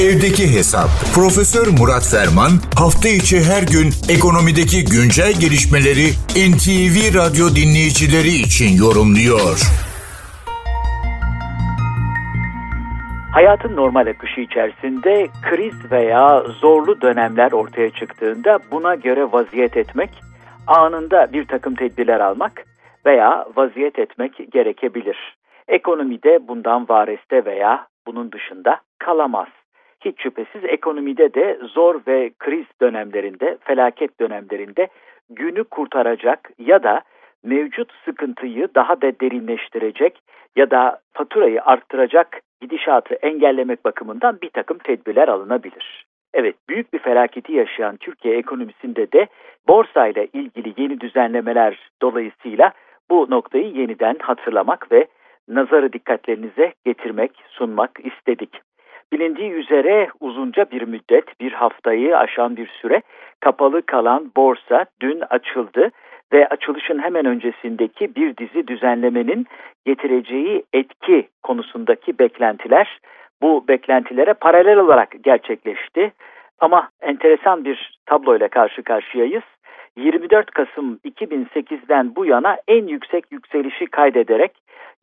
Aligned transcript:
Evdeki 0.00 0.46
Hesap. 0.56 0.88
Profesör 1.14 1.66
Murat 1.78 2.06
Ferman 2.12 2.52
hafta 2.82 3.08
içi 3.08 3.38
her 3.50 3.62
gün 3.74 3.88
ekonomideki 4.16 4.78
güncel 4.94 5.32
gelişmeleri 5.42 6.06
NTV 6.50 6.96
Radyo 7.20 7.46
dinleyicileri 7.58 8.34
için 8.46 8.70
yorumluyor. 8.84 9.56
Hayatın 13.32 13.76
normal 13.76 14.06
akışı 14.06 14.40
içerisinde 14.40 15.28
kriz 15.42 15.90
veya 15.90 16.40
zorlu 16.40 17.00
dönemler 17.00 17.52
ortaya 17.52 17.90
çıktığında 17.90 18.58
buna 18.70 18.94
göre 18.94 19.32
vaziyet 19.32 19.76
etmek, 19.76 20.10
anında 20.66 21.32
bir 21.32 21.44
takım 21.46 21.74
tedbirler 21.74 22.20
almak 22.20 22.64
veya 23.06 23.46
vaziyet 23.56 23.98
etmek 23.98 24.52
gerekebilir. 24.52 25.36
Ekonomide 25.68 26.48
bundan 26.48 26.88
vareste 26.88 27.44
veya 27.44 27.86
bunun 28.06 28.32
dışında 28.32 28.80
kalamaz. 28.98 29.48
Hiç 30.04 30.22
şüphesiz 30.22 30.64
ekonomide 30.64 31.34
de 31.34 31.58
zor 31.74 32.00
ve 32.06 32.30
kriz 32.38 32.66
dönemlerinde, 32.82 33.58
felaket 33.60 34.20
dönemlerinde 34.20 34.88
günü 35.30 35.64
kurtaracak 35.64 36.50
ya 36.58 36.82
da 36.82 37.00
mevcut 37.44 37.92
sıkıntıyı 38.04 38.68
daha 38.74 39.00
da 39.02 39.20
derinleştirecek 39.20 40.20
ya 40.56 40.70
da 40.70 41.00
faturayı 41.12 41.62
arttıracak 41.62 42.40
gidişatı 42.60 43.14
engellemek 43.14 43.84
bakımından 43.84 44.38
bir 44.42 44.50
takım 44.50 44.78
tedbirler 44.78 45.28
alınabilir. 45.28 46.06
Evet, 46.34 46.56
büyük 46.68 46.92
bir 46.92 46.98
felaketi 46.98 47.52
yaşayan 47.52 47.96
Türkiye 47.96 48.36
ekonomisinde 48.36 49.12
de 49.12 49.26
borsa 49.68 50.06
ile 50.06 50.26
ilgili 50.32 50.74
yeni 50.76 51.00
düzenlemeler 51.00 51.90
dolayısıyla 52.02 52.72
bu 53.10 53.26
noktayı 53.30 53.72
yeniden 53.72 54.16
hatırlamak 54.22 54.92
ve 54.92 55.06
nazarı 55.48 55.92
dikkatlerinize 55.92 56.72
getirmek, 56.84 57.32
sunmak 57.48 57.90
istedik. 58.04 58.60
Bilindiği 59.12 59.52
üzere 59.52 60.08
uzunca 60.20 60.70
bir 60.70 60.82
müddet, 60.82 61.40
bir 61.40 61.52
haftayı 61.52 62.18
aşan 62.18 62.56
bir 62.56 62.66
süre 62.66 63.02
kapalı 63.40 63.82
kalan 63.82 64.32
borsa 64.36 64.86
dün 65.00 65.22
açıldı 65.30 65.90
ve 66.32 66.48
açılışın 66.48 66.98
hemen 66.98 67.26
öncesindeki 67.26 68.14
bir 68.14 68.36
dizi 68.36 68.68
düzenlemenin 68.68 69.46
getireceği 69.86 70.64
etki 70.72 71.28
konusundaki 71.42 72.18
beklentiler 72.18 72.98
bu 73.42 73.68
beklentilere 73.68 74.34
paralel 74.34 74.78
olarak 74.78 75.14
gerçekleşti. 75.24 76.12
Ama 76.60 76.88
enteresan 77.00 77.64
bir 77.64 77.98
tabloyla 78.06 78.48
karşı 78.48 78.82
karşıyayız. 78.82 79.42
24 79.96 80.50
Kasım 80.50 81.00
2008'den 81.04 82.16
bu 82.16 82.26
yana 82.26 82.56
en 82.68 82.86
yüksek 82.86 83.32
yükselişi 83.32 83.86
kaydederek 83.86 84.52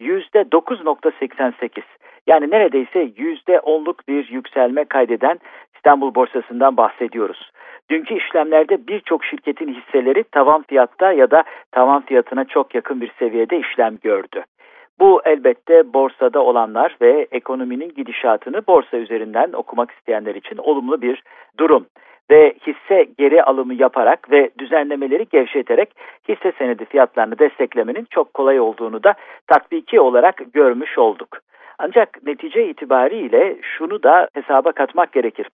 %9.88 0.02 1.82
yani 2.28 2.52
neredeyse 2.52 3.04
%10'luk 3.04 4.08
bir 4.08 4.30
yükselme 4.30 4.86
kaydeden 4.86 5.40
İstanbul 5.76 6.16
borsasından 6.16 6.78
bahsediyoruz. 6.78 7.52
Dünkü 7.90 8.14
işlemlerde 8.14 8.88
birçok 8.88 9.26
şirketin 9.26 9.74
hisseleri 9.74 10.24
tavan 10.24 10.64
fiyatta 10.64 11.12
ya 11.12 11.32
da 11.32 11.44
tavan 11.72 12.06
fiyatına 12.06 12.46
çok 12.46 12.76
yakın 12.76 13.02
bir 13.02 13.12
seviyede 13.20 13.60
işlem 13.60 13.98
gördü. 14.04 14.44
Bu 15.00 15.22
elbette 15.26 15.94
borsada 15.94 16.44
olanlar 16.44 16.98
ve 17.02 17.28
ekonominin 17.32 17.90
gidişatını 17.90 18.68
borsa 18.68 18.98
üzerinden 18.98 19.54
okumak 19.54 19.92
isteyenler 19.92 20.36
için 20.36 20.58
olumlu 20.58 21.02
bir 21.02 21.24
durum 21.60 21.86
ve 22.34 22.54
hisse 22.68 23.08
geri 23.18 23.44
alımı 23.44 23.74
yaparak 23.74 24.32
ve 24.32 24.50
düzenlemeleri 24.60 25.26
gevşeterek 25.32 25.90
hisse 26.30 26.52
senedi 26.58 26.86
fiyatlarını 26.86 27.40
desteklemenin 27.40 28.08
çok 28.10 28.34
kolay 28.34 28.60
olduğunu 28.60 29.04
da 29.04 29.14
tatbiki 29.48 30.00
olarak 30.00 30.42
görmüş 30.54 30.98
olduk. 30.98 31.38
Ancak 31.80 32.24
netice 32.26 32.68
itibariyle 32.70 33.58
şunu 33.62 34.04
da 34.04 34.28
hesaba 34.34 34.72
katmak 34.72 35.12
gerekir. 35.12 35.48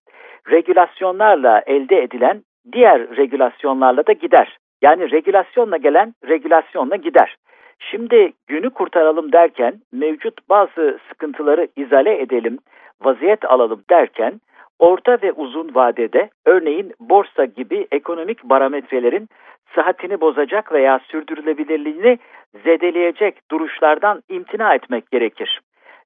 Regülasyonlarla 0.50 1.62
elde 1.66 2.02
edilen 2.02 2.42
diğer 2.72 3.16
regülasyonlarla 3.16 4.06
da 4.06 4.12
gider. 4.12 4.58
Yani 4.82 5.10
regülasyonla 5.10 5.76
gelen 5.76 6.14
regülasyonla 6.28 6.96
gider. 6.96 7.36
Şimdi 7.78 8.32
günü 8.46 8.70
kurtaralım 8.70 9.32
derken 9.32 9.74
mevcut 9.92 10.48
bazı 10.48 10.98
sıkıntıları 11.08 11.68
izale 11.76 12.20
edelim, 12.20 12.58
vaziyet 13.02 13.44
alalım 13.44 13.82
derken 13.90 14.40
orta 14.80 15.18
ve 15.22 15.32
uzun 15.32 15.74
vadede 15.74 16.30
örneğin 16.46 16.92
borsa 17.00 17.44
gibi 17.44 17.86
ekonomik 17.92 18.44
barometrelerin 18.44 19.28
sıhhatini 19.74 20.20
bozacak 20.20 20.72
veya 20.72 20.98
sürdürülebilirliğini 20.98 22.18
zedeleyecek 22.64 23.50
duruşlardan 23.50 24.22
imtina 24.28 24.74
etmek 24.74 25.10
gerekir. 25.10 25.60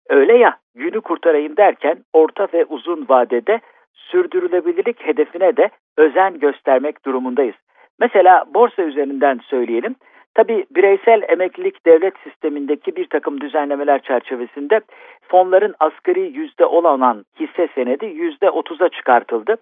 Öyle 0.09 0.37
ya 0.37 0.57
günü 0.75 1.01
kurtarayım 1.01 1.57
derken 1.57 1.99
orta 2.13 2.49
ve 2.55 2.65
uzun 2.65 3.07
vadede 3.09 3.61
sürdürülebilirlik 3.95 5.07
hedefine 5.07 5.57
de 5.57 5.71
özen 5.97 6.39
göstermek 6.39 7.05
durumundayız. 7.07 7.55
Mesela 8.01 8.45
borsa 8.55 8.83
üzerinden 8.83 9.41
söyleyelim. 9.45 9.97
Tabi 10.35 10.67
bireysel 10.71 11.23
emeklilik 11.29 11.87
devlet 11.87 12.15
sistemindeki 12.25 12.97
bir 12.97 13.07
takım 13.07 13.41
düzenlemeler 13.41 14.03
çerçevesinde 14.03 14.81
fonların 15.29 15.75
asgari 15.81 16.21
yüzde 16.21 16.67
olan 16.67 17.25
hisse 17.41 17.69
senedi 17.75 18.07
yüzde 18.07 18.51
otuza 18.51 18.89
çıkartıldı. 18.89 19.57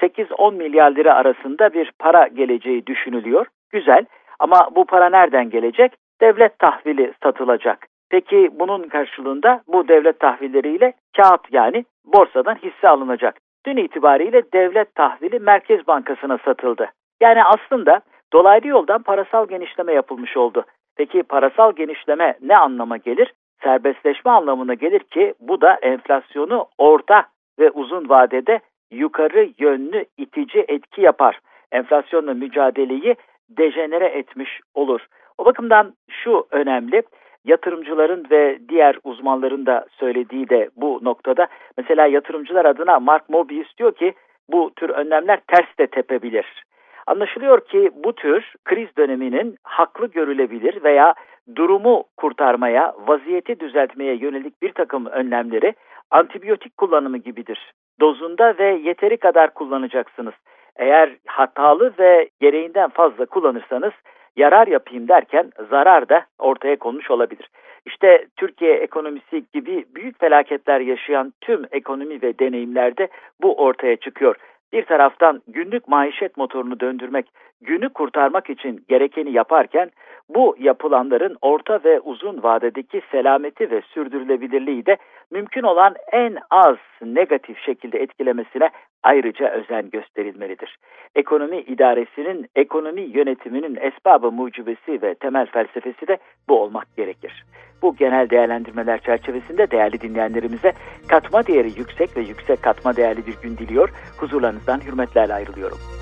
8-10 0.00 0.54
milyar 0.54 0.90
lira 0.90 1.14
arasında 1.14 1.72
bir 1.72 1.92
para 1.98 2.26
geleceği 2.26 2.86
düşünülüyor. 2.86 3.46
Güzel 3.70 4.04
ama 4.38 4.68
bu 4.76 4.84
para 4.84 5.08
nereden 5.08 5.50
gelecek? 5.50 5.92
Devlet 6.20 6.58
tahvili 6.58 7.12
satılacak. 7.22 7.86
Peki 8.10 8.50
bunun 8.52 8.82
karşılığında 8.82 9.60
bu 9.68 9.88
devlet 9.88 10.20
tahvilleriyle 10.20 10.92
kağıt 11.16 11.52
yani 11.52 11.84
borsadan 12.04 12.54
hisse 12.54 12.88
alınacak. 12.88 13.34
Dün 13.66 13.76
itibariyle 13.76 14.42
devlet 14.52 14.94
tahvili 14.94 15.38
Merkez 15.38 15.86
Bankası'na 15.86 16.38
satıldı. 16.44 16.90
Yani 17.20 17.44
aslında 17.44 18.00
dolaylı 18.32 18.68
yoldan 18.68 19.02
parasal 19.02 19.48
genişleme 19.48 19.92
yapılmış 19.92 20.36
oldu. 20.36 20.64
Peki 20.96 21.22
parasal 21.22 21.72
genişleme 21.72 22.34
ne 22.42 22.56
anlama 22.56 22.96
gelir? 22.96 23.32
Serbestleşme 23.62 24.30
anlamına 24.30 24.74
gelir 24.74 25.00
ki 25.00 25.34
bu 25.40 25.60
da 25.60 25.74
enflasyonu 25.74 26.66
orta 26.78 27.24
ve 27.58 27.70
uzun 27.70 28.08
vadede 28.08 28.60
yukarı 28.90 29.48
yönlü 29.58 30.04
itici 30.16 30.64
etki 30.68 31.00
yapar. 31.00 31.40
Enflasyonla 31.72 32.34
mücadeleyi 32.34 33.16
dejenere 33.48 34.06
etmiş 34.06 34.60
olur. 34.74 35.06
O 35.38 35.44
bakımdan 35.44 35.94
şu 36.10 36.46
önemli 36.50 37.02
yatırımcıların 37.44 38.26
ve 38.30 38.58
diğer 38.68 38.98
uzmanların 39.04 39.66
da 39.66 39.86
söylediği 39.90 40.48
de 40.48 40.70
bu 40.76 41.00
noktada. 41.02 41.46
Mesela 41.76 42.06
yatırımcılar 42.06 42.64
adına 42.64 43.00
Mark 43.00 43.28
Mobius 43.28 43.76
diyor 43.78 43.92
ki 43.92 44.12
bu 44.48 44.70
tür 44.76 44.90
önlemler 44.90 45.40
ters 45.46 45.78
de 45.78 45.86
tepebilir. 45.86 46.64
Anlaşılıyor 47.08 47.60
ki 47.60 47.90
bu 47.94 48.12
tür 48.12 48.54
kriz 48.64 48.96
döneminin 48.98 49.56
haklı 49.62 50.06
görülebilir 50.06 50.84
veya 50.84 51.14
durumu 51.56 52.04
kurtarmaya, 52.16 52.94
vaziyeti 53.06 53.60
düzeltmeye 53.60 54.14
yönelik 54.16 54.62
bir 54.62 54.72
takım 54.72 55.06
önlemleri 55.06 55.74
antibiyotik 56.10 56.76
kullanımı 56.76 57.18
gibidir. 57.18 57.72
Dozunda 58.00 58.58
ve 58.58 58.80
yeteri 58.84 59.16
kadar 59.16 59.54
kullanacaksınız. 59.54 60.34
Eğer 60.76 61.16
hatalı 61.26 61.92
ve 61.98 62.28
gereğinden 62.40 62.88
fazla 62.88 63.26
kullanırsanız 63.26 63.92
yarar 64.36 64.66
yapayım 64.66 65.08
derken 65.08 65.50
zarar 65.70 66.08
da 66.08 66.24
ortaya 66.38 66.76
konmuş 66.76 67.10
olabilir. 67.10 67.48
İşte 67.86 68.26
Türkiye 68.36 68.74
ekonomisi 68.74 69.44
gibi 69.54 69.84
büyük 69.94 70.20
felaketler 70.20 70.80
yaşayan 70.80 71.32
tüm 71.40 71.64
ekonomi 71.70 72.22
ve 72.22 72.38
deneyimlerde 72.38 73.08
bu 73.42 73.54
ortaya 73.56 73.96
çıkıyor. 73.96 74.36
Bir 74.72 74.84
taraftan 74.84 75.42
günlük 75.48 75.88
maişet 75.88 76.36
motorunu 76.36 76.80
döndürmek, 76.80 77.26
günü 77.60 77.88
kurtarmak 77.88 78.50
için 78.50 78.84
gerekeni 78.88 79.32
yaparken 79.32 79.90
bu 80.34 80.56
yapılanların 80.58 81.36
orta 81.42 81.80
ve 81.84 82.00
uzun 82.00 82.42
vadedeki 82.42 83.02
selameti 83.10 83.70
ve 83.70 83.80
sürdürülebilirliği 83.80 84.86
de 84.86 84.96
mümkün 85.30 85.62
olan 85.62 85.94
en 86.12 86.36
az 86.50 86.76
negatif 87.02 87.58
şekilde 87.58 87.98
etkilemesine 87.98 88.70
ayrıca 89.02 89.50
özen 89.50 89.90
gösterilmelidir. 89.90 90.78
Ekonomi 91.14 91.60
idaresinin, 91.60 92.46
ekonomi 92.56 93.00
yönetiminin 93.00 93.78
esbabı 93.80 94.32
mucibesi 94.32 95.02
ve 95.02 95.14
temel 95.14 95.46
felsefesi 95.46 96.08
de 96.08 96.18
bu 96.48 96.60
olmak 96.60 96.96
gerekir. 96.96 97.44
Bu 97.82 97.96
genel 97.96 98.30
değerlendirmeler 98.30 98.98
çerçevesinde 98.98 99.70
değerli 99.70 100.00
dinleyenlerimize 100.00 100.72
katma 101.08 101.46
değeri 101.46 101.68
yüksek 101.68 102.16
ve 102.16 102.20
yüksek 102.20 102.62
katma 102.62 102.96
değerli 102.96 103.26
bir 103.26 103.36
gün 103.42 103.56
diliyor. 103.56 103.90
Huzurlarınızdan 104.20 104.80
hürmetlerle 104.80 105.34
ayrılıyorum. 105.34 105.97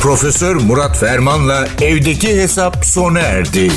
Profesör 0.00 0.54
Murat 0.54 0.96
Ferman'la 0.96 1.68
evdeki 1.82 2.28
hesap 2.28 2.84
sona 2.84 3.20
erdi. 3.20 3.72